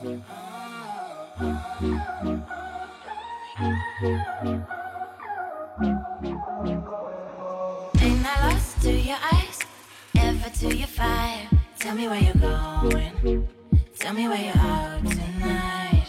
[0.00, 0.22] Ain't
[8.24, 9.58] I lost to your eyes?
[10.14, 11.48] Ever to your fire?
[11.80, 13.48] Tell me where you're going.
[13.98, 16.06] Tell me where you're out tonight.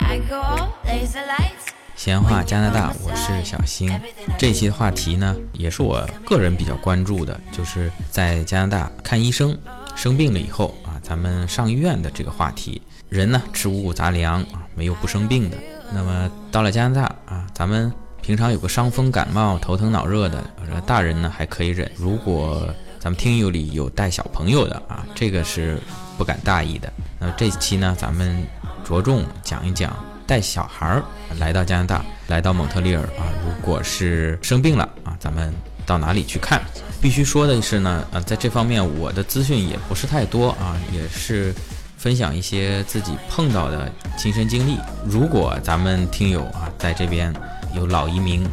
[0.00, 1.72] I go all laser lights.
[1.96, 3.90] 闲话加拿大，我是小新。
[4.36, 9.56] 这期的话题呢，也是我个人比较关注的，就是在加拿大看医生
[9.96, 12.80] 生病了以后啊，咱们上医院的这个话题。
[13.10, 15.56] 人呢，吃五谷杂粮啊，没有不生病的。
[15.92, 20.42] 那么到了加拿大啊，咱们平常有个伤风感冒、头疼脑热的，
[20.86, 21.88] 大人呢还可以忍。
[21.94, 22.66] 如果
[22.98, 25.78] 咱们听友里有带小朋友的啊，这个是
[26.16, 26.90] 不敢大意的。
[27.20, 28.42] 那么这期呢，咱们
[28.82, 29.94] 着重讲一讲
[30.26, 31.04] 带小孩儿
[31.38, 35.54] 来到加拿大，来到蒙特利尔啊，如果是生病了啊，咱们
[35.86, 36.62] 到哪里去看？
[37.00, 41.54] 必须说的是呢，呃，在这方面我的资讯也不是太多啊，也是
[41.96, 44.78] 分享一些自己碰到的亲身经历。
[45.04, 47.32] 如果咱们听友啊，在这边
[47.74, 48.46] 有老移民。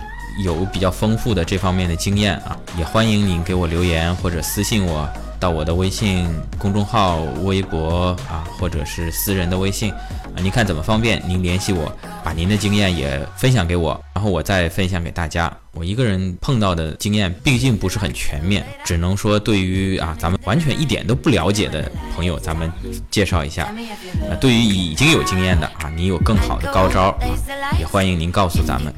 [0.46, 5.08] 有比较丰富的这方面的经验啊，也欢迎您给我留言或者私信我
[5.42, 11.20] 到我的微信公众号、微博啊，或者是私人的微信啊，您看怎么方便？
[11.28, 11.92] 您联系我，
[12.24, 15.52] 把您的经验也分享给我，然后我再分享给大家。
[15.74, 22.72] 我一个人碰到的经验毕竟不是很全面，只能说对于啊咱们完全一点都不了解的朋友，咱们
[23.10, 23.64] 介绍一下。
[23.64, 27.26] 啊，对于已经有经验的啊，你有更好的高招啊，
[27.80, 28.94] 也欢迎您告诉咱们。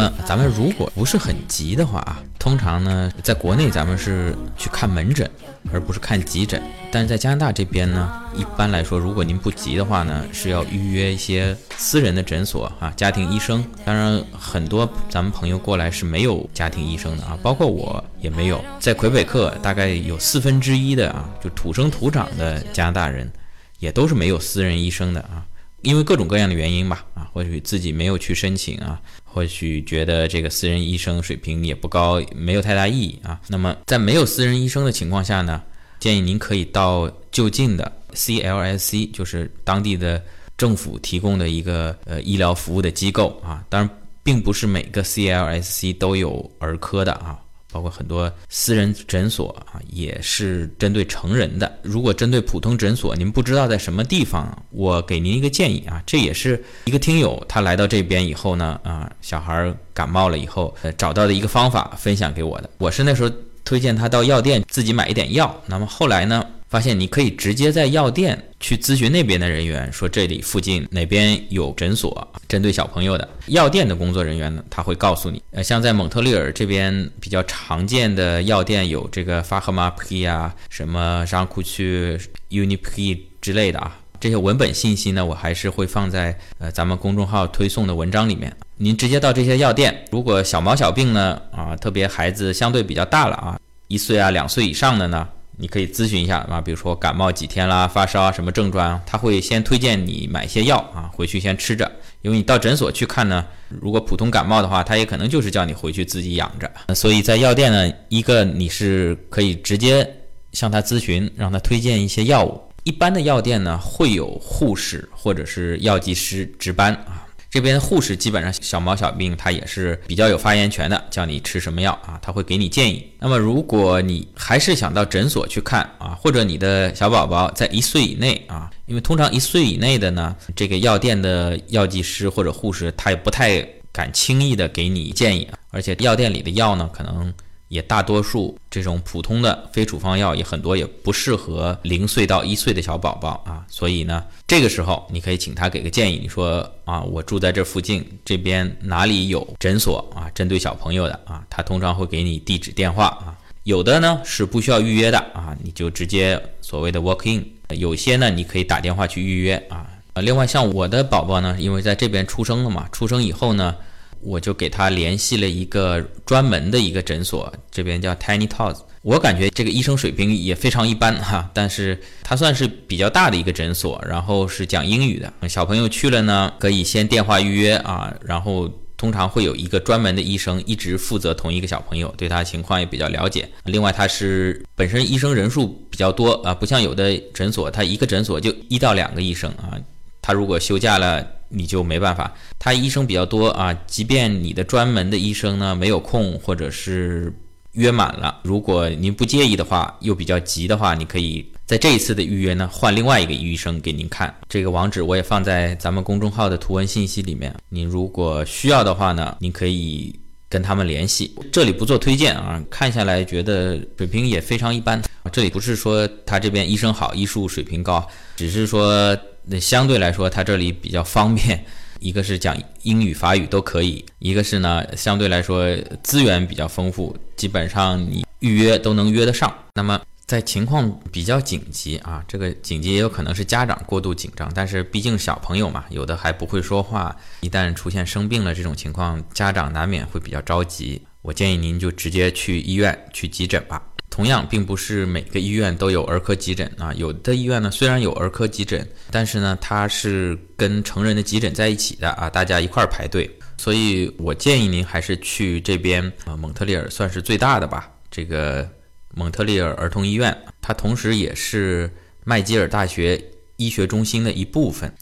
[0.00, 5.28] 么咱们如果不是很急的话啊，通常呢，在国内咱们是去看门诊，
[5.72, 6.62] 而不是看急诊。
[6.92, 13.64] 但是在加拿大这边呢，一般来说，如果您不急的话呢，是要预约一些私人的诊所啊，家庭医生。
[13.84, 18.60] 当然，很多咱们朋友过来是没有家庭医生的啊，包括我也没有。
[18.80, 23.30] 在魁北克，大概有四分之一的啊，就土生土长的加拿大人，
[23.78, 25.46] 也都是没有私人医生的啊。
[25.82, 33.40] 因为各种各样的原因吧，啊，或许自己没有去申请啊，或许觉得这个私人医生水平也不高，没有太大意义啊。
[33.48, 35.62] 那么在没有私人医生的情况下呢，
[35.98, 40.22] 建议您可以到就近的 CLSC，就是当地的
[40.56, 43.64] 政府提供的一个呃医疗服务的机构啊。
[43.68, 43.90] 当然，
[44.22, 47.38] 并不是每个 CLSC 都有儿科的啊。
[47.72, 51.70] 包括很多私人诊所啊，也是针对成人的。
[51.82, 62.70] 如果针对普通诊所，您不知道在什么地方，我给您一个建议啊，这也是一个听友他来到这边以后呢，啊，小孩感冒了以后，呃，找到的一个方法分享给我的。
[62.78, 63.30] 我是那时候
[63.64, 73.26] 推荐他到药店自己买一点药，那么后来呢，发现你可以直接在药店去咨询那边的人员，说这里附近哪边有诊所针对小朋友的。
[73.46, 75.42] 药店的工作人员呢，他会告诉你。
[75.50, 82.18] 呃，像在蒙特利尔这边比较常见的药店有这个 f a h a m a p 啊，什么商库区
[82.50, 83.98] Unip 之类的啊。
[84.20, 88.54] 这些文本信息呢，我还是会放在呃咱们公众号推送的文章里面。
[88.76, 95.26] 您直接到这些药店，如果小毛小病呢，啊，特别孩子相对比较大了啊，一岁啊两岁以上的呢。
[95.60, 101.90] 你可以咨询一下啊，比如说感冒几天啦，发烧啊，什么症状，他会先推荐你买些药啊，回去先吃着。
[102.22, 106.70] 因为你到诊所去看呢，如果普通感冒的话，他也可能就是叫你回去自己养着。
[106.94, 110.06] 所以在药店呢，一个你是可以直接
[110.52, 112.60] 向他咨询，让他推荐一些药物。
[112.84, 117.26] 一般的药店呢，会有护士或者是药剂师值班啊。
[117.50, 123.04] 这边护士基本上小毛小病，他也是比较有发言权的，叫你吃什么药啊，他会给你建议。
[123.18, 133.60] 那么如果你还是想到诊所去看啊，或者你的小宝宝在一岁以内啊，因为通常一岁以内的呢，这个药店的药剂师或者护士他也不太
[133.92, 137.34] 敢轻易的给你建议啊，而且药店里的药呢，可能。
[137.70, 157.46] 也大多数这种普通的非处方药也很多也不适合零岁到一岁的小宝宝啊，所以呢，这个时候你可以请他给个建议，你说啊，我住在这附近，这边哪里有诊所啊，针对小朋友的啊，他通常会给你地址电话啊，有的呢是不需要预约的啊，你就直接所谓的 walk in，
[157.78, 163.76] 有些呢你可以打电话去预约啊，呃，另外像我的宝宝呢，因为在这边出生了嘛，出生以后呢。
[164.22, 168.78] 我就给他联系了一个专门的一个诊所，这边叫 Tiny Tots。
[169.02, 175.32] 我感觉这个医生水平也非常一般哈，但是他算是比较大的一个诊所，然后是讲英语的。
[175.48, 183.48] 小朋友去了呢，可以先电话预约啊，然后通常会有一个专门的医生一直负责同一个小朋友，对他情况也比较了解。
[183.64, 189.80] 另外，他是本身医生人数比较多啊，不像有的诊所，他一个诊所就一到两个医生啊。
[190.20, 192.32] 他如果休假了，你就没办法。
[192.58, 197.30] 他医生比较多啊，即便你的专门的医生呢没有空，或者是
[197.72, 204.34] 约满了，如果您不介意的话，又比较急的话，你可以在这一次的预约呢换另外一个医生给您看。
[204.48, 210.18] 这个网址我也放在咱们公众号的图文信息里面，您如果需要的话呢，您可以。
[210.50, 215.00] 跟他们联系，这里不做推荐啊，看下来觉得水平也非常一般。
[215.30, 218.04] 这里不是说他这边医生好，医术水平高，
[218.34, 219.16] 只是说
[219.50, 221.64] 那相对来说他这里比较方便，
[221.98, 229.52] 一个是讲英语、法语都可以，一个是呢相对来说资源比较丰富，基本上你预约都能约得上。
[229.74, 230.00] 那么。
[230.26, 241.02] 在情况比较紧急啊，这个紧急也有可能是家长过度紧张，但是毕竟小朋友嘛，有的还不会说话，一旦出现生病了这种情况，家长难免会比较着急。
[241.22, 243.82] 我建议您就直接去医院去急诊吧。
[244.10, 253.30] 同样，并不是每个医院都有儿科急诊啊，有的医院呢虽然有儿科急诊，但是呢它是跟成人的急诊在一起的啊，大家一块儿排队。
[253.56, 258.68] 所以我建议您还是去这边啊，蒙特利尔算是最大的吧，这个。
[259.12, 261.90] 蒙特利尔儿童医院，它同时也是
[262.22, 263.20] 麦吉尔大学
[263.56, 264.94] 医学中心的一部分。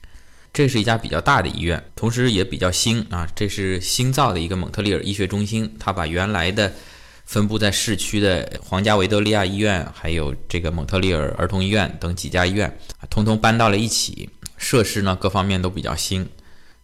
[0.50, 3.28] 这是一家比较大的医院，同时也比较新啊。
[3.37, 6.72] 这是新造的一个蒙特利尔医学中心，它把原来的
[7.28, 12.75] 分布在市区的皇家维多利亚医院，还有这个蒙特利尔儿童医院等几家医院，
[13.10, 14.30] 通通搬到了一起。
[14.56, 16.26] 设施呢，各方面都比较新。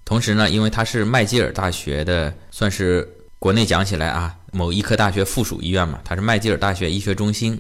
[0.05, 3.09] 同时呢，因为它是麦吉尔大学的，算是
[3.39, 4.37] 国内讲起来啊。
[4.53, 7.59] 某医科大学附属医院嘛，它是麦吉尔大学医学中心。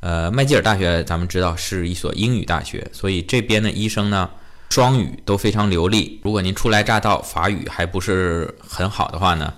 [0.00, 4.28] 呃，麦吉尔大学咱们知道是一所英语大学，所以这边的医生呢，
[4.68, 6.20] 双语都非常流利。
[6.22, 9.54] 如果您初来乍到，法语还不是很好的话呢，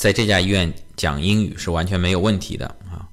[0.00, 3.04] 在这家医院讲英语是完全没有问题的啊。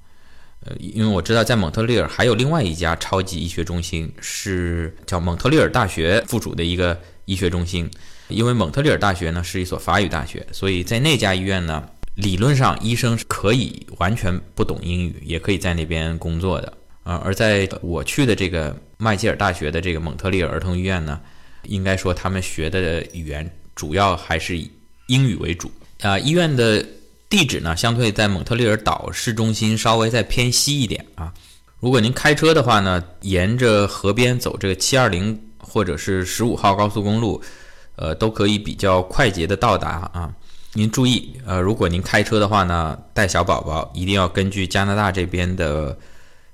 [0.64, 7.90] 呃，因为我知道在蒙特利尔还有另外一家超级医学中心，是叫蒙特利尔大学附属的一个医学中心。
[8.28, 11.86] 因为蒙特利尔大学呢是一所法语大学，所以在那家医院呢。
[12.14, 16.72] 理论上，医生是可以完全不懂英语，也可以在那边工作的
[17.04, 17.22] 啊。
[17.24, 21.20] 而在我去的这个麦吉尔大学的这个蒙特利尔儿童医院呢，
[21.62, 24.68] 应该说他们学的语言主要还是以
[25.06, 26.18] 英语为主啊。
[26.18, 26.84] 医院的
[27.28, 31.32] 地址呢，相对在蒙特利尔岛市中心稍微再偏西一点啊。
[31.80, 37.40] 如果您开车的话呢，沿着河边走这个七二零或者是十五号高速公路，
[37.96, 40.32] 呃，都可以比较快捷的到达啊。
[40.74, 45.96] 您注意，呃，如果您开车的话呢，带小宝宝一定要根据加拿大这边的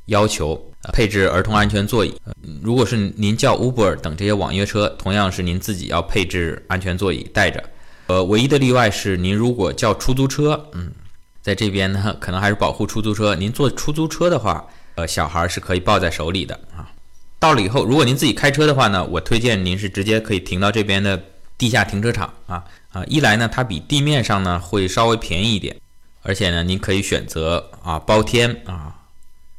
[0.07, 0.63] 要求
[0.93, 2.15] 配置儿童安全座椅。
[2.63, 7.63] 如果是您叫 Uber 等这些网约车，同样是您自己要配置安全座椅带着。
[8.07, 10.93] 呃，唯一的例外是您如果叫出租车，嗯，
[11.41, 13.35] 在这边呢， 可能还是保护出租车。
[13.35, 14.67] 您坐出租车的话，
[14.97, 16.91] 呃，小孩是可以抱在手里的啊。
[17.39, 21.23] 到了以后，如果您自己开车的话呢，我推荐您是直接可以停到这边的
[21.57, 22.65] 地下停车场啊。
[22.93, 25.77] 啊，一来呢，它比地面上呢会稍微便宜一点，
[26.23, 28.95] 而且呢，您可以选择啊包天啊，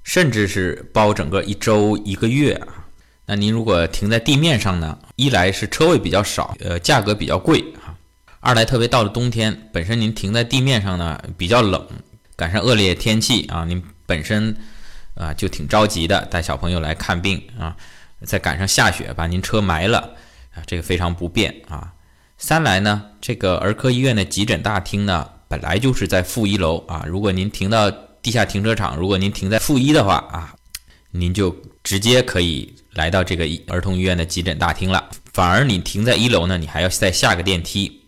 [0.04, 2.86] 甚至是包整个一周一个月啊。
[3.26, 7.60] 那您如果停在地面上呢，一来是车位比较少，呃，价格比较贵；
[8.46, 11.84] 二来特别到了冬天，本身您停在地面上呢比较冷，
[12.36, 14.56] 赶上恶劣天气啊，您本身
[15.16, 17.76] 啊就挺着急的，带小朋友来看病啊，
[18.24, 19.98] 再赶上下雪把您车埋了
[20.54, 21.92] 啊，这个非常不便啊。
[22.38, 27.04] 三来呢，这个儿科医院的急诊大厅呢，本来就是在负一楼啊。
[27.08, 27.90] 如果您停到
[28.22, 30.54] 地下停车场，如果您停在负一的话啊，
[31.10, 35.10] 您就直接可以来到这个儿童医院的急诊大厅了。
[35.34, 38.04] 反而你停在一楼呢，你还要再下个电梯。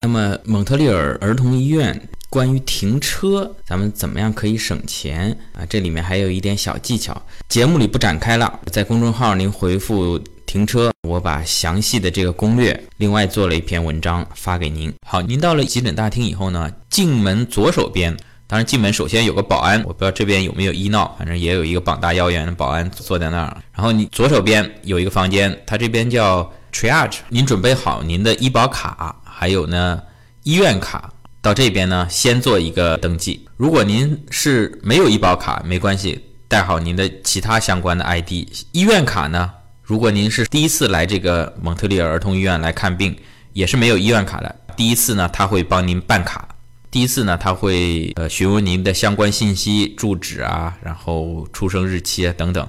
[0.00, 5.64] 那么蒙特利尔儿童医院关于停车，咱们怎么样可以省钱啊？
[5.68, 10.22] 这里面还有一点小技巧，节目里不展开了，在公众号您回复。
[10.46, 14.94] 停车，我把详细的这个攻略另外做了一篇文章发给您。
[15.04, 23.56] 好，您到了急诊大厅以后呢，进门左手边，当然进门首先有个保安，我不知道这边有没有医闹，反正也有一个膀大腰圆的保安坐在那儿。
[23.74, 30.00] 然后你左手边有一个房间，它这边叫 triage，您准备好您的医保卡，还有呢
[30.44, 31.12] 医院卡，
[31.42, 33.46] 到这边呢先做一个登记。
[33.58, 38.32] 如果您是没有医保卡，没关系，带好您的其他相关的 ID。
[38.72, 39.50] 医院卡呢？
[39.82, 43.14] 如果您是第一次来这个蒙特利尔儿童医院来看病，
[43.52, 44.56] 也是没有医院卡的。
[44.74, 46.48] 第一次呢，他会帮您办卡。
[46.90, 52.66] 第一次呢，他会呃询问您的相关信息、住址啊，然后出生日期啊等等，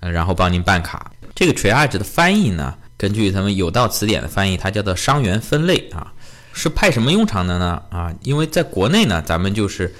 [0.00, 1.12] 呃，然后帮您办卡。
[1.36, 6.12] 这个 triage 的翻译呢，根据他们有道词典的翻译，它叫做伤员分类啊，
[6.52, 7.80] 是派什么用场的呢？
[7.88, 9.94] 啊，因为在国内呢，咱们就是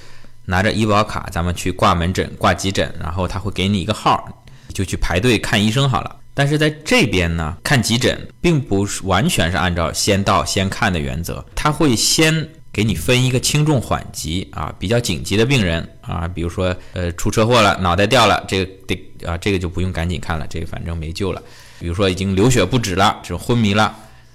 [0.44, 4.44] 拿着医保卡，咱们去挂门诊、挂急诊，然后他会给你一个号。
[4.74, 6.14] 就去排队看医生好了。
[6.34, 21.42] 但是在这边呢，看急诊并不是完全是按照先到先看的原则，他会先给你分一个轻重缓急啊，比较紧急的病人啊，比如说呃出车祸了，脑袋掉了，这个得啊这个就不用赶紧看了，这个反正没救了。
[21.80, 23.94] 比如说已经流血不止了，这种昏迷了，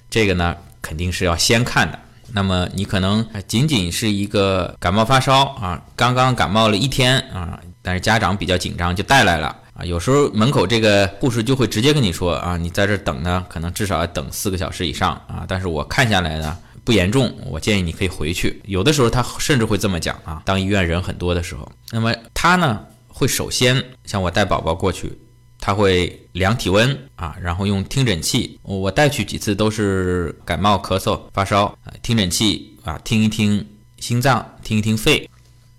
[0.10, 2.00] 这个呢肯定是要先看的。
[2.34, 9.56] 那么你可能仅仅是一个感冒发烧啊，刚刚感冒了一天啊，但是家长比较紧张就带来了。
[9.76, 15.46] 啊，有时候门口这个护士就会直接跟你说啊，你在这等呢，可能至少要等四个小时以上啊。
[15.48, 18.62] 但是我看下来呢不严重，我建议你可以回去。
[18.66, 25.12] 有的时候他甚至会这么讲啊，当医院人很多的时候，那么他呢会首先像我带宝宝过去，
[25.60, 33.66] 他会量体温啊，然后用听诊器，我带去几次都是感冒、咳嗽、发烧，听诊器啊听一听
[33.98, 35.28] 心脏，听一听肺，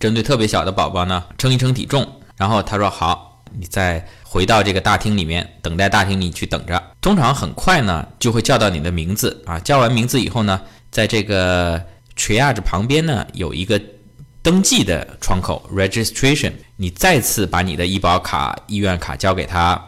[0.01, 2.05] 针对特别小的宝宝呢称一称体重，
[2.37, 3.33] 然后他说好。
[3.59, 6.83] 你再回到这个大厅里面，等待大厅里去等着。
[7.01, 9.59] 通常很快呢，就会叫到你的名字啊。
[9.61, 10.61] 叫完名字以后呢，
[10.91, 11.83] 在这个
[12.17, 13.81] triage 旁边呢，有一个
[14.43, 16.53] 登记的窗口 registration。
[16.77, 19.83] 你再次把你的医保卡、医院卡交给他，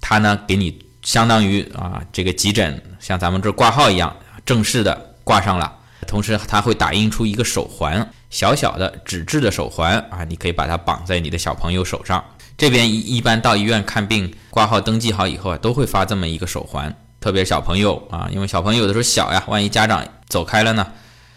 [0.00, 4.14] 他呢给你相当于啊这个急诊像咱们这挂号一样
[4.44, 5.76] 正式的挂上了。
[6.06, 12.24] 同时他会打印出一个手环，小小的纸质的手环啊，你可以把它绑在你的小朋友手上。
[12.56, 20.86] 这边一一般到医院看病挂号登记好以后啊，都会发这么一个手环，特别小朋友啊，因为小朋友有的时候小呀，万一家长走开了呢，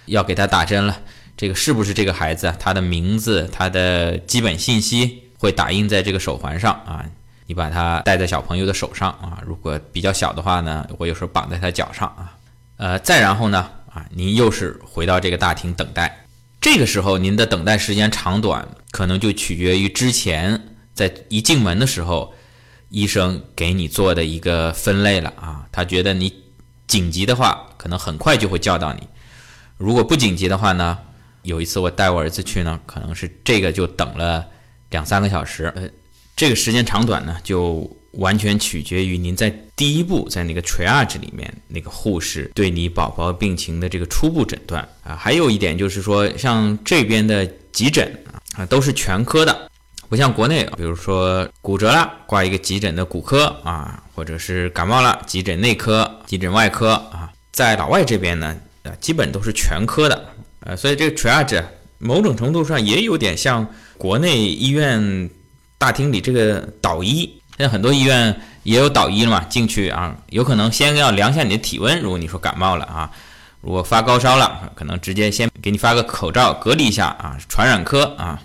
[0.05, 0.97] 要给他打针了，
[1.35, 7.05] 这个是不是这个孩子，他的名字、他的基本信息会打印在这个手环上啊，
[7.47, 12.31] 你把它戴在小朋友的手上啊，如果比较小的话呢，我有时候绑在他脚上啊，
[12.77, 16.25] 呃，再然后呢，啊，您又是回到这个大厅等待，
[16.61, 20.69] 这个时候您的等待时间长短可能就取决于之前。
[20.95, 22.35] 在一进门的时候，
[22.93, 26.31] 医生给你做的一个分类了啊，他觉得你
[26.85, 28.99] 紧急的话，可能很快就会叫到你；
[29.77, 30.99] 如果不紧急的话呢，
[31.41, 34.45] 有一次我带我儿子去呢，可能是这个就等了
[34.91, 35.73] 两三个小时。
[35.75, 35.89] 呃，
[36.35, 45.15] 这个时间长短呢，就完全取决于您在第一步在那个 triage 里面那个护士对你宝宝病情的这个初步诊断啊。
[45.15, 48.23] 还有一点就是说，像这边的急诊
[48.55, 49.71] 啊，都是全科的。
[50.13, 60.25] 不像国内，比如说骨折了，挂一个急诊的骨科啊，或者是感冒了，急诊内科、急诊外科啊，在老外这边呢，呃，基本都是全科的，
[60.59, 61.63] 呃，所以这个 triage
[61.97, 63.65] 某种程度上也有点像
[63.97, 65.27] 国内医院
[65.79, 67.21] 大厅里这个导医。
[67.57, 73.09] 现在很多医院也有导医了嘛，进去啊，有可能先要量一下你的体温，如果你说感冒了啊，
[73.61, 78.39] 如果发高烧了，可能直接先给你发个口罩隔离一下啊，传染科啊。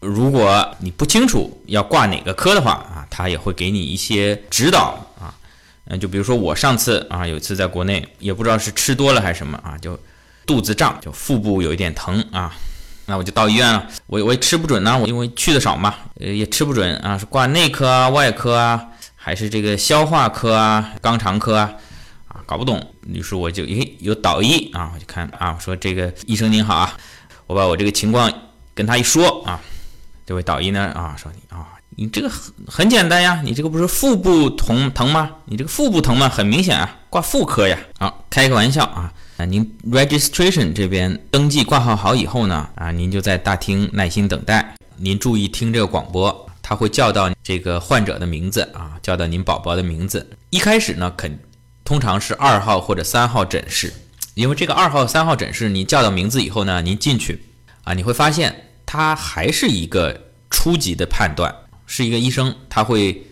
[0.00, 5.34] 如果你不清楚要挂哪个科的话啊，他也会给你一些指导啊。
[5.86, 9.98] 嗯，就比如说我上次啊，有一次在国内，也不知道是吃多了还是什么啊，就
[10.46, 12.54] 肚子胀，就腹部有一点疼啊。
[13.06, 18.86] 那我就到医院了，我我也吃不准呢，我因为去的少嘛，也吃不准啊，是挂内科啊、外科啊，
[19.16, 21.72] 还是这个消化科啊、肛肠科啊，
[22.28, 22.94] 啊，搞不懂。
[23.06, 26.96] 于是我就诶有导医啊，我就看啊，我说这个医生您好啊，
[27.46, 28.30] 我把我这个情况
[28.74, 29.58] 跟他一说啊。
[30.28, 35.30] 这位导医呢啊，说你啊，你这个很很简单呀，你这个不是腹部疼疼吗？
[35.46, 37.78] 你这个腹部疼吗，很明显啊，挂妇科呀。
[37.98, 39.10] 好，开个玩笑啊。
[39.38, 44.74] 啊，您 registration 这边登记挂号好以后呢，啊，您就在大厅耐心等待。
[44.98, 50.28] 您注意听这个广播，他会叫到这个患者的名字啊，叫到您宝宝的名字。
[50.50, 51.38] 一开始呢，肯
[51.86, 53.90] 通常是二号或者三号诊室，
[54.34, 57.42] 因为这个二号、三号诊室，你叫到名字以后呢，您进去
[57.84, 58.66] 啊，你会发现。
[58.90, 60.18] 他还是一个
[60.48, 61.54] 初级的判断，
[61.84, 63.22] 是一个医生，他会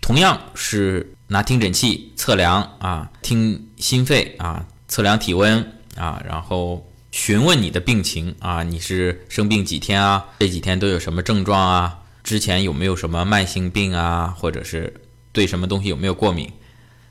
[0.00, 5.60] 同样是拿听诊器测量啊，听心肺啊，测量体温
[5.96, 10.24] 啊，然后询问你的病情啊，你是生病几天啊？
[10.38, 11.98] 这几天都有什么症状啊？
[12.22, 14.32] 之前有没有什么慢性病啊？
[14.38, 14.94] 或者是
[15.32, 16.48] 对什么东西有没有过敏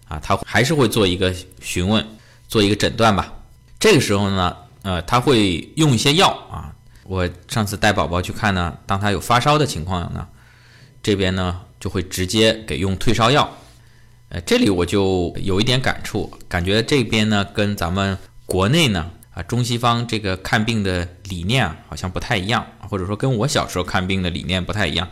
[0.08, 0.18] 啊？
[0.24, 2.08] 他还是会做一个询问，
[2.48, 3.34] 做一个诊断吧。
[3.78, 6.74] 这个时候呢，呃，他会用一些药啊。
[7.10, 10.28] 我上次带宝宝去看呢，当他有发烧的情况呢，
[11.02, 13.50] 这边呢就会直接给用退烧药。
[14.30, 25.08] 呃，这里我就有一点感触，感觉这边呢跟咱们国内呢啊中西方这个看病的理念啊好像不太一样，或者说跟我小时候看病的理念不太一样。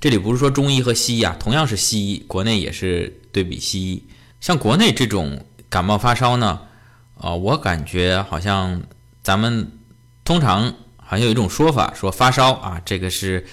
[0.00, 4.02] 这里不是说中医和西医啊，同样是西医，国内也是对比西医。
[4.40, 6.62] 像国内这种感冒发烧呢，
[7.18, 8.80] 啊，我感觉好像
[9.22, 9.70] 咱们
[10.24, 10.72] 通常。
[11.12, 13.44] 好像有一种说法，说发烧啊，这个是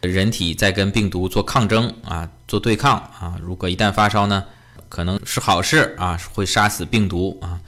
[0.00, 3.36] 人体在跟病毒做抗争啊，做对抗啊。
[3.42, 4.44] 如果一旦发烧呢，
[4.88, 7.60] 可能是好事啊，会杀死病毒啊。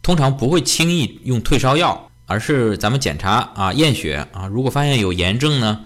[0.00, 5.84] 通常不会轻易用退烧药，而是咱们检查啊、验血啊，如果发现有炎症呢，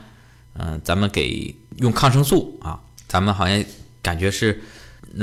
[0.56, 2.78] 嗯，咱们给用抗生素啊。
[3.09, 3.64] 咱们好像
[4.00, 4.62] 感觉是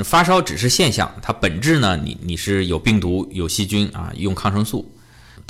[0.04, 4.94] 发烧只是现象，它本质呢，你你是有病毒、有细菌啊，用抗生素。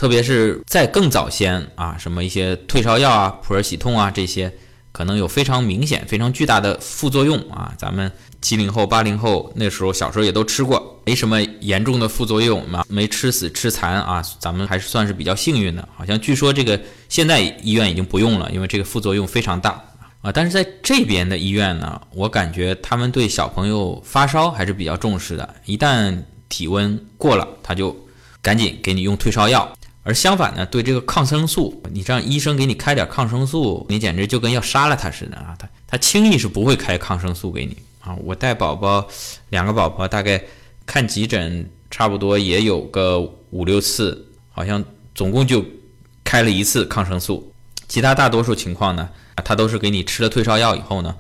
[0.00, 4.50] 特别是在更早先啊，什么一些退烧药啊、普尔喜痛啊这些，
[4.92, 7.74] 可能有非常明显、非常巨大的副作用啊。
[7.76, 14.24] 咱们七零后、八零后那时候小时候也都吃过，没什么严重的副作用嘛，没吃死、吃残啊。
[14.38, 15.86] 咱们还是算是比较幸运的。
[15.94, 16.80] 好像据说这个
[17.10, 19.84] 现在医院已经不用了，因为这个副作用非常大
[20.22, 20.32] 啊。
[20.32, 26.16] 但是在这边的医院呢，我感觉他们对小朋友发烧还是比较重视的，一旦
[26.48, 27.94] 体温过了，他就
[28.40, 29.70] 赶紧给你用退烧药。
[30.02, 35.54] 而相反呢，对这个抗生素，你让医生给你开点抗生素，你简直就跟要杀了他似的啊！
[35.58, 38.16] 他他轻易是不会开抗生素给你啊！
[38.24, 39.06] 我带宝宝，
[39.50, 40.42] 两个宝宝大概
[40.86, 44.82] 看急诊，差不多也有个五六次，好像
[45.14, 45.62] 总共就
[46.24, 47.52] 开了一次抗生素，
[47.86, 49.06] 其他大多数情况呢，
[49.44, 51.14] 他都是给你吃了退烧药以后呢，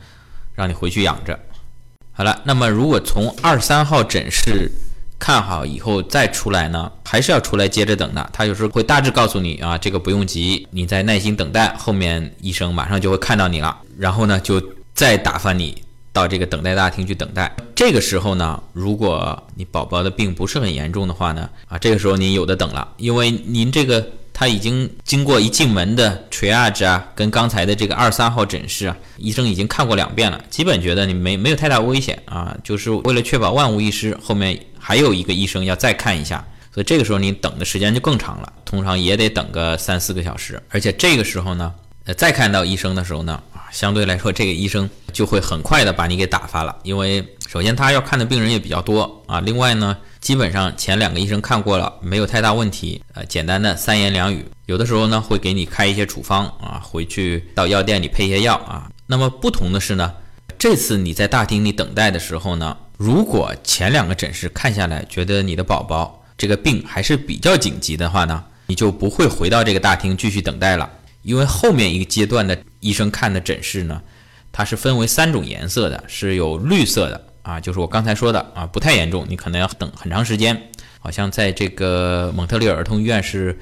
[0.54, 1.38] 让你回去养着。
[2.12, 4.70] 好了，那么如果从二三号诊室。
[5.20, 8.30] 看好以后再出来呢，还是要出来接着等的。
[8.32, 13.78] 他有时候会大致告诉你啊，这个不用急，你再耐心等待，后面医生马上就会看到你了。
[13.98, 14.60] 然后呢，就
[14.94, 15.80] 再打发你
[16.12, 17.54] 到这个等待大厅去等待。
[17.76, 24.04] 这个时候呢，如果你宝宝的病不是很严重的话呢，啊，这个时候您有的等了，因为您这个。
[24.40, 36.42] 他已经经过一进门的 triage 啊，跟刚才的这个二三号诊室啊，医生已经看过两遍了，基本觉得你没没有太大危险啊，就是为了确保万无一失，后面还有一个医生要再看一下，
[36.72, 41.74] 所以这个时候你等的时间就更长了，通常也得等个三四个小时，而且这个时候呢，
[42.06, 49.94] 呃，再看到医生的时候呢，相对来说这个医生就会很快的把你给打发了，因为首先他要看的病人也比较多啊，另外呢。
[50.20, 53.02] 基本上前两个医生看过了，没有太大问题。
[53.14, 58.90] 呃，简单的三言两语，有的时候呢会给你开一些处方啊，回去到药店里配一些药啊。
[59.06, 60.12] 那么不同的是呢，
[60.58, 70.88] 这次你在大厅里等待的时候呢，如果前两个诊室看下来觉得你的宝宝这个病还是比较紧急的话呢，你就不会回到这个大厅继续等待了，
[71.22, 74.02] 因为后面一个阶段的医生看的诊室呢，
[74.52, 77.24] 它是分为三种颜色的，是有绿色的。
[77.42, 80.70] 啊，就是我刚才说的啊，不太严重，你可能要等很长时间。
[80.98, 83.58] 好像在这个蒙特利尔儿童医院是，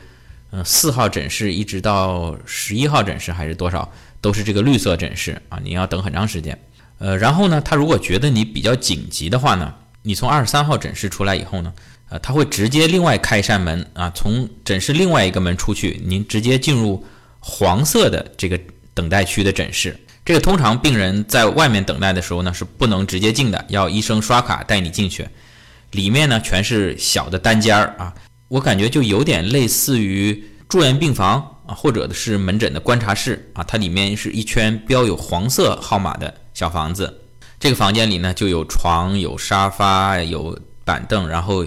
[0.51, 3.88] 嗯，四号诊室一直到十一号诊室还是多少，
[4.21, 6.59] 都是这个绿色诊室啊，你要等很长时间。
[6.99, 11.73] 呃，然后呢，他如果觉得你比较紧急的话呢，你从二十三号诊室出来以后呢，
[12.09, 17.05] 呃，他会直接另外开一扇门啊，从诊室另外一个门出去，您直接进入
[17.38, 18.59] 黄色的这个
[18.95, 19.97] 等待区的诊室。
[20.29, 25.27] 这个通常病人在外面等待的时候呢，是不能直接进的，要医生刷卡带你进去。
[25.93, 28.12] 里面呢全是小的单间儿啊，
[28.49, 31.37] 我感觉就有点类似于住院病房
[31.67, 33.64] 啊，或者是门诊的观察室啊。
[33.64, 37.23] 它里面是一圈标有黄色号码的小房子。
[37.59, 41.64] 这个房间里呢就有床、有沙发、有板凳，然后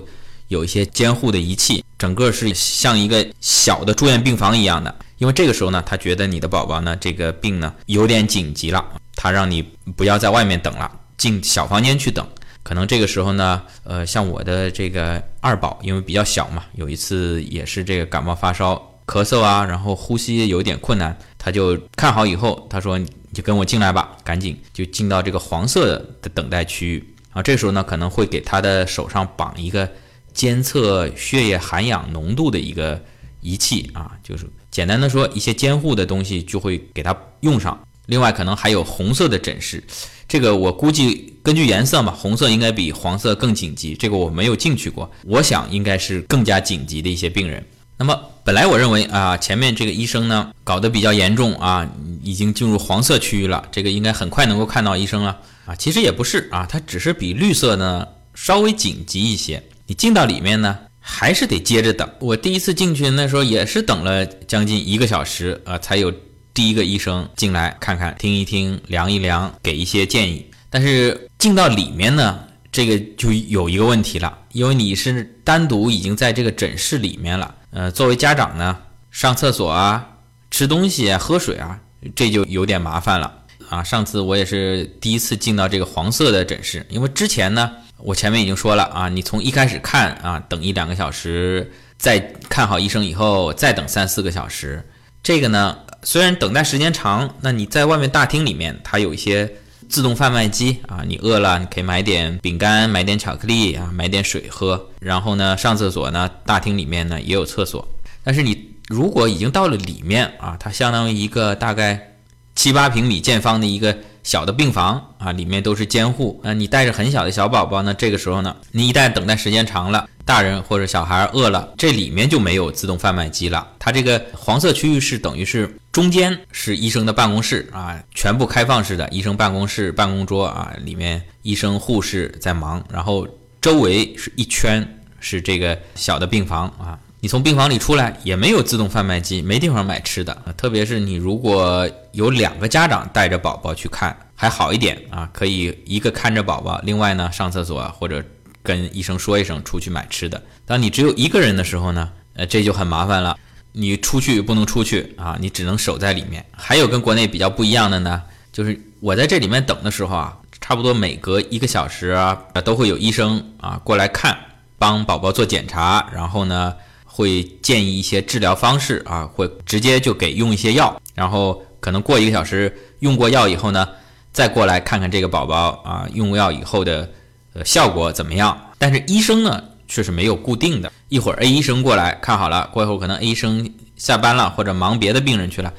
[0.50, 4.96] 有一些监护的仪器，整个是像一个小的住院病房一样的。
[5.22, 8.84] 因为这个时候呢，他觉得你的宝宝呢，这个病呢有点紧急了，
[9.16, 9.62] 他让你
[9.96, 12.28] 不要在外面等了，进小房间去等。
[12.64, 18.74] 可能这个时候呢，呃，像我的这个二宝，因为比较小嘛，有一次也是这个感冒发烧、
[19.06, 27.44] 咳嗽啊，然后呼吸有点困难，他就看好以后，他说你就跟我进来吧，赶紧就进到这个黄色的等待区域啊。
[27.44, 29.88] 这时候呢，可能会给他的手上绑一个
[30.34, 33.00] 监测血液含氧浓度的一个
[33.42, 34.50] 仪器啊，就是。
[34.72, 37.78] 简单的说，一些监护的东西就会给它用上。
[38.08, 39.84] 另外，可能还有红色的诊室，
[40.28, 43.94] 这个我估计根据颜色嘛，红色应该比黄色更紧急。
[43.94, 47.64] 这个我没有进去过，我想应该是更加紧急的一些病人。
[47.98, 51.88] 那么，本来我认为啊，前面这个医生呢搞得比较严重啊，
[52.24, 55.76] 已经进入黄色区域了，这个应该很快能够看到医生了啊。
[55.76, 59.64] 其实也不是啊，它只是比绿色呢稍微紧急一些。
[59.86, 60.78] 你进到里面呢。
[61.04, 62.08] 还是得接着等。
[62.20, 66.14] 我第一次进去那时候也是等了将近一个小时啊，才有
[66.54, 70.46] 第一个医生进来看看、听一听、量一量，给一些建议。
[70.70, 72.40] 但是进到里面呢，
[72.72, 77.56] 这个就有一个问题了，因为你是单独已经在这个诊室里面了。
[77.72, 78.78] 呃，作为家长呢，
[79.10, 80.08] 上厕所啊、
[80.52, 81.80] 吃东西啊、喝水啊，
[82.16, 83.34] 这就有点麻烦了
[83.70, 83.84] 啊。
[83.84, 87.72] 上次我也是第一次进到这个黄色的诊室，因为之前呢。
[88.04, 94.84] 我前面已经说了啊，你从一开始看啊，等一两个小时，再看好医生以后，再等三四个小时。
[95.24, 99.52] 这个呢，虽然等待时间长，那你在外面大厅里面，它有一些
[99.88, 104.90] 自动贩卖机啊，你饿了你可以买点饼干，买点巧克力啊，买点水喝。
[105.00, 107.88] 然后呢，上厕所呢，大厅里面呢也有厕所。
[108.24, 112.16] 但是你如果已经到了里面啊，它相当于一个大概
[112.56, 116.40] 七八平米见方的一个小的病房啊，里面都是监护。
[116.44, 120.08] 那你带着很小的小宝宝呢，这个时候呢，你一旦等待时间长了。
[120.24, 123.68] 大人或者小孩饿了，这里面就没有自动贩卖机了。
[123.80, 133.28] 它这个黄色区域是等于是中间是医生的办公室啊，全部开放式的医生办公室办公桌啊，里面医生护士在忙，然后
[133.60, 134.88] 周围是一圈
[135.20, 136.98] 是这个小的病房啊。
[137.22, 140.38] 你从病房里出来也没有自动贩卖机，没地方买吃的。
[140.58, 148.22] 特别是你如果有两个家长带着宝宝去看，还好一点啊，可以一个看着宝宝，另外呢上厕所或者。
[148.64, 150.40] 跟医生说一声，出去买吃的。
[150.68, 153.36] 当你只有一个人的时候呢，呃，这就很麻烦了。
[153.72, 156.46] 你出去不能出去啊，你只能守在里面。
[156.52, 164.38] 还有跟国内比较不一样的呢，就是我在这里面等的时候啊，差不多每隔一个小时啊，都会有医生啊过来看，
[164.78, 166.76] 帮宝宝做检查，然后呢
[167.12, 173.88] 会建议一些治疗方式啊，会直接就给用一些药，然后可能过一个小时用过药以后呢，
[174.32, 177.10] 再过来看看这个宝宝啊用药以后的。
[177.54, 178.58] 呃，效果怎么样？
[178.78, 180.90] 但是医生呢，却是没有固定的。
[181.10, 185.74] 一会儿 A 医生过来看好了，过一会儿可能 A 医生下班了或者忙别的病人去了，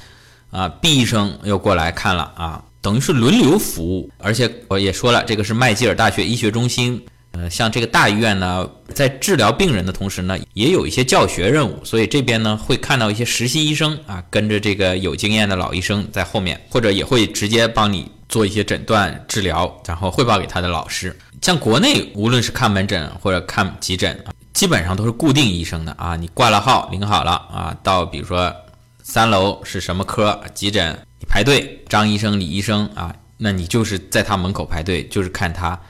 [0.51, 4.11] 啊，B 医生又过来看了啊，等于是轮流服务。
[4.19, 7.03] 而且我也说了，这个是麦吉尔大学医学中心。
[7.33, 21.17] 呃，像这个大医院呢，在治疗病人的同时呢，也有一些教学任务，所以这边呢会看到一些实习医生啊，跟着这个有经验的老医生在后面，或者也会直接帮你做一些诊断治疗，然后汇报给他的老师。
[21.41, 26.15] 像国内，无论是看门诊或者看急诊基本上都是固定医生的啊。
[26.15, 28.55] 你挂了号，领好了啊，到比如说
[29.03, 35.81] 三楼是什么科急诊，你排队，张医生、李医生啊，那你就是在他门口排队，就是看他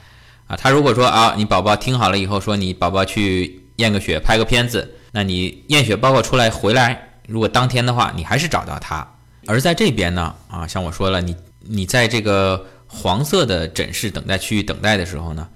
[0.47, 0.55] 啊。
[0.55, 9.07] 他如果说啊，你宝宝听好了以后说你宝宝去验个血、拍个片子，那你验血报告出来回来，如果当天的话，你还是找到他。
[9.45, 12.67] 而在这边呢啊，像我说了，你你在这个。
[12.95, 15.49] 黄色的诊室等待区域等待的时候呢，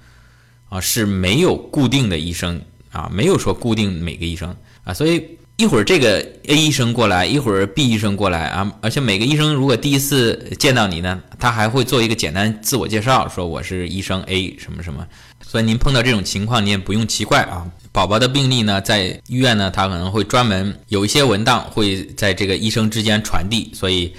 [0.68, 15.04] 啊是没有固定的医生啊，没有说固定每个医生啊，所以一会儿这个 A 医生过来，一会儿 B 医生过来啊，而且每个医生如果第一次见到你呢，他还会做一个简单自我介绍，说我是医生 A 什么什么，
[15.44, 17.66] 所以您碰到这种情况，你也不用奇怪啊。
[17.90, 24.14] 宝宝的病历呢，在医院呢，他可能会专门有一些文档会在这个医生之间传递，所以。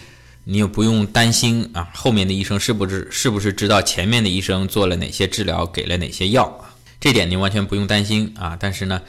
[0.45, 6.51] 你又不用担心啊，后面的医生是不是是不是知道前面的医生做了哪些治疗，给了哪些药？
[6.99, 8.57] 这点您完全不用担心啊。
[8.59, 8.99] 但是呢，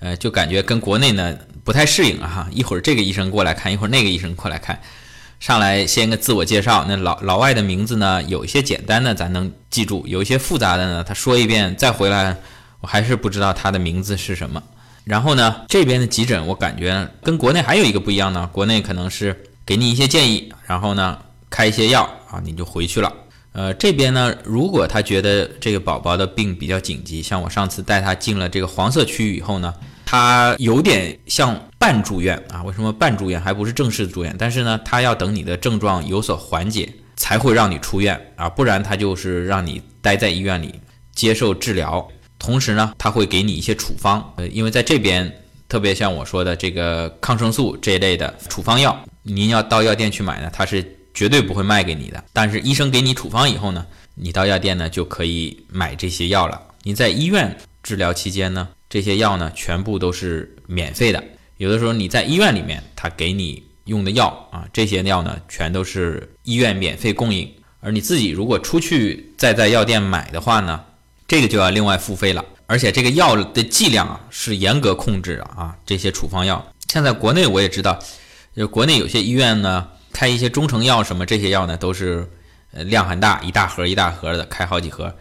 [0.00, 2.28] 呃，就感觉跟国内呢不太适应啊。
[2.28, 4.80] 哈，一会儿这个医生过来看，一会儿那个医生过来看，
[5.40, 6.84] 上来先个自我介绍。
[6.88, 12.36] 那老老外的名字呢，有一些简单的咱能记住，有一些复杂的呢，他说一遍再回来，
[12.80, 14.62] 我还是不知道他的名字是什么。
[15.04, 19.44] 然后呢，这边的急诊我感觉跟国内还有一个不一样呢，国内可能是。
[19.68, 21.18] 给你一些建议，然后呢，
[21.50, 23.12] 开一些药啊，你就回去了。
[23.58, 29.74] 呃，这边呢，如果他觉得这个宝宝的病比较紧急，像我上次带他进了这个黄色区域以后呢，
[30.06, 32.62] 他有点像半住院啊。
[32.62, 34.32] 为什么半住院还不是正式住院？
[34.38, 40.72] 但是呢，他要等你的症状有所缓解，才会让你出院啊，不然他就是让你待在医院里
[41.12, 42.06] 接受治疗。
[42.38, 45.32] 同时呢，他会给你一些处方，呃，因为在这边。
[45.68, 50.82] 特别像我说的这个抗生素这一类的处方药，您要到药店去买呢，他是
[51.14, 52.24] 绝对不会卖给你的。
[52.32, 56.60] 但是医生给你处方以后呢，你到药店呢就可以买这些药了。
[56.82, 61.22] 你在医院治疗期间呢，这些药呢全部都是免费的。
[61.56, 67.52] 有的时候你在医院里面，他给你用的药啊，这些药呢全都是医院免费供应。
[67.80, 70.84] 而你自己如果出去再在药店买的话呢，
[71.26, 72.44] 这个就要另外付费了。
[72.66, 77.98] 而且这个药的剂量啊是严格控制的啊，这些处方药，像在国内我也知道，
[78.54, 82.28] 就国内有些医院呢开一些中成药什么这些药呢都是
[82.72, 85.14] 呃量很大，一大盒一大盒的开好几盒，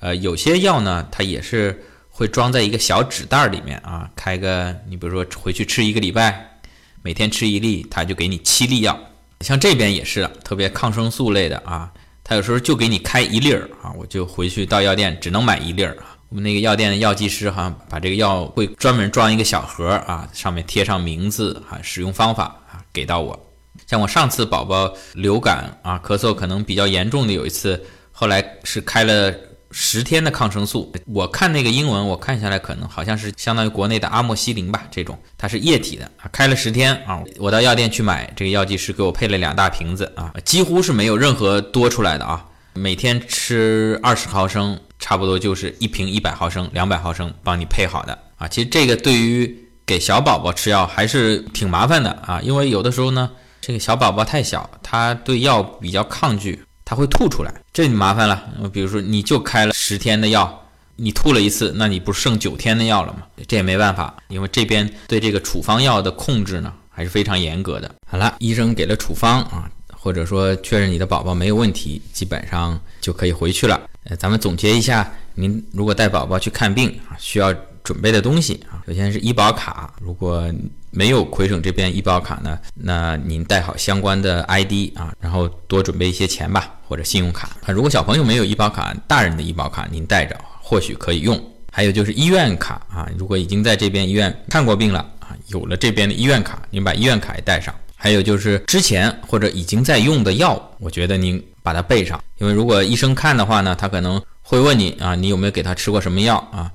[0.00, 6.58] 呃有些药呢它也是会装在一个小纸袋里面啊，开个你比如说回去吃一个礼拜，
[7.02, 8.98] 每天吃一粒，他就给你七粒药，
[9.40, 11.90] 像这边也是，特别抗生素类的啊，
[12.22, 16.16] 他有时候就给你开一粒儿啊，我就回去到药店只能买一粒儿啊。
[16.28, 23.38] 我们那个药店的药剂师哈，把这个药会专门装一个小盒啊，上面贴上名字啊，使用方法啊，给到我。
[23.86, 29.34] 像我上次宝宝流感啊，咳嗽可能比较严重的有一次，后来是开了
[29.70, 30.92] 十天的抗生素。
[31.06, 42.46] 我看那个英文，我看下来可能好像是相当于国内的阿莫西林吧，这种它是液体的啊，开了十天啊，我到药店去买，这个药剂师给我配了两大瓶子啊，几乎是没有任何多出来的啊。
[42.74, 48.48] 每天吃二十毫升，差不多就是一瓶一百毫升、两百毫升帮你配好的啊。
[48.48, 53.30] 其实这个对于给小宝宝吃药还是挺麻烦的啊，因为有的时候呢，
[53.62, 58.42] 这个小宝宝太小，他对药比较抗拒，他会吐出来，这麻烦了。
[58.72, 60.62] 比如说你就开了十天的药，
[60.96, 63.22] 你吐了一次，那你不剩九天的药了吗？
[63.46, 67.94] 这也没办法，因为这边对这个处方药的控制呢还是非常严格的。
[68.10, 69.70] 好了，医生给了处方啊。
[69.94, 73.80] 或者说确认你的宝宝没有问题，基本上就可以回去了。
[74.02, 79.94] 呃，咱们总结一下，您如果带宝宝去看病啊，需要准备的东西啊，首先是医保卡。
[80.00, 80.52] 如果
[80.94, 87.72] 没有魁省这边医保卡呢，那您带好相关的 ID 啊，然后多准备一些钱吧，或者信用卡啊。
[87.72, 91.42] 如果小朋友没有医保卡，大人的医保卡您带着或许可以用。
[91.72, 97.74] 还有就是医院卡啊，如果已经在这边医院看过病了啊，有了这边的医院卡，您把医院卡也带上。
[97.96, 106.70] 还有就是之前或者已经在用的药，我觉得您把它备上，因为如果医生看的话呢，他可能会问你啊，你有没有给他吃过什么药啊？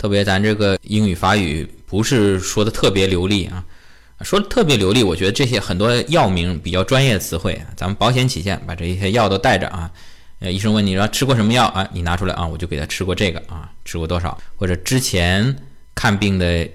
[0.00, 3.62] 特别咱这个英语法语不是说的特别流利啊，
[4.22, 9.90] 说的特别流利，我觉得这些很多药名比较专业词汇，咱们保险起见把这些药都带着啊。
[10.38, 11.86] 呃，医生问你说吃过什么药啊？
[11.92, 14.38] 你拿出来啊，我就给他吃过这个啊，吃过多少？
[14.56, 15.54] 或者之前
[15.94, 16.66] 看病的。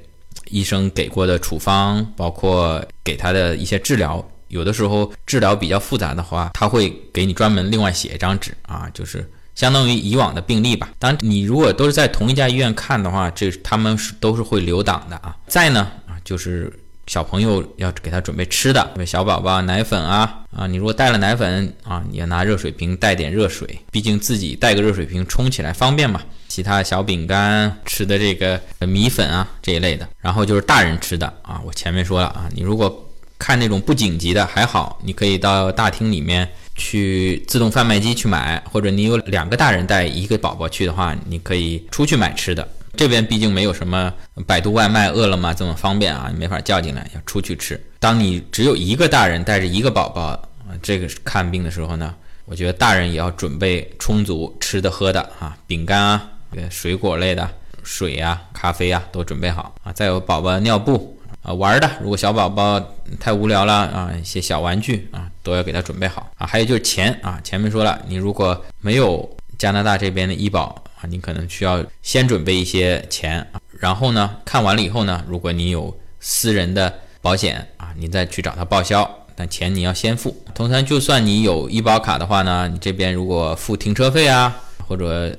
[0.52, 10.91] 医生给过的处方，包括给他的一些治疗，有的时候治疗比较复杂的话，他会给你专门另外写一张纸啊，就是相当于以往的病例吧。
[11.00, 15.36] 当然，你如果都是在同一家医院看的话，这他们是都是会留档的啊。
[15.48, 16.72] 再呢啊，就是。
[17.08, 26.20] 小朋友要给他准备吃的，小宝宝奶粉啊啊，你如果带了奶粉啊，你要拿热水瓶带点热水，毕竟自己带个热水瓶冲起来方便嘛。
[26.48, 42.68] 其他小饼干吃的这个米粉啊这一类的，然后就是大人吃的啊，我前面说了啊，你如果看那种不紧急的还好，你可以到大厅里面去自动贩卖机去买，或者你有两个大人带一个宝宝去的话，你可以出去买吃的。
[42.98, 44.14] 这边毕竟没有什么
[44.48, 47.82] 百度外卖、饿了么这么方便啊，你没法叫进来，要出去吃。
[48.00, 50.42] 当你只有一个大人带着一个宝宝，
[50.82, 56.30] 这个看病的时候呢，我觉得大人也要准备充足吃的喝的啊，饼干啊、
[56.70, 57.50] 水果类的、
[57.84, 59.92] 水啊、咖啡啊都准备好啊。
[59.92, 61.14] 再有宝宝尿布
[61.46, 62.82] 啊、玩的，如果小宝宝
[63.20, 66.48] 太无聊了啊，一些小玩具啊都要给他准备好啊。
[66.48, 70.64] 还有就是钱啊，前面说了，你如果没有加拿大这边的医保
[71.00, 71.06] 啊。
[71.08, 80.36] 你可能需要先准备一些钱啊，然后呢，看完了以后呢，如果你有私人的保险啊，你再去找他报销，但钱你要先付。
[80.56, 84.56] 通常就算你有医保卡的话呢，你这边如果付停车费啊，
[84.88, 85.38] 或者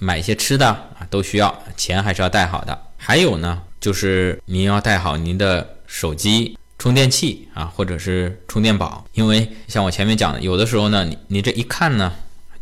[0.00, 2.76] 买一些吃的啊，都需要钱还是要带好的。
[2.96, 12.10] 还有呢，就是您要带好您的手机充电器啊，或者是充电宝，因为像我前面讲的，有的时候呢，你你这一看呢，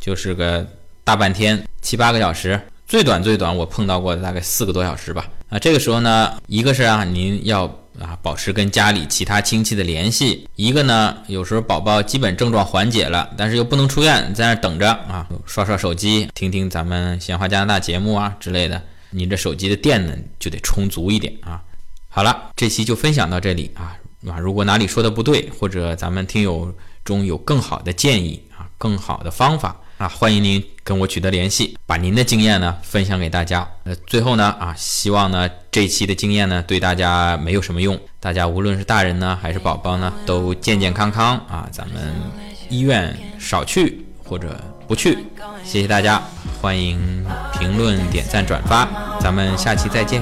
[0.01, 0.67] 就是个。
[1.05, 5.29] 大半天七八个小时，最短最短我碰到过大概四个多小时吧。
[5.49, 7.65] 啊，这个时候呢，一个是啊，您要
[7.99, 18.81] 啊保持跟家里其他亲戚的联系；一个呢，有时候宝宝基本症状缓解了，但是又不能出院，在那等着啊，刷刷手机，听听咱们闲话加拿大节目啊之类的。
[19.13, 21.63] 你这手机的电呢就得充足一点啊。
[22.09, 23.97] 好了，这期就分享到这里啊
[24.29, 29.77] 啊，如果哪里说的不对，或者咱们听友中有更好的建议啊，更好的方法。
[29.99, 33.69] 啊，欢迎您跟我取得联系，把您的经验呢分享给大家。
[33.85, 42.13] 呃，最后呢，啊，希望呢这期的经验呢对大家没有什么用，大家无论是大人呢还是宝宝呢都健健康康啊，咱们
[42.69, 44.61] 医院少去或者
[44.93, 45.27] 不去。
[45.65, 46.21] 谢谢大家，
[46.61, 47.25] 欢迎
[47.59, 48.87] 评论、点赞、转发，
[49.19, 50.21] 咱们下期再见。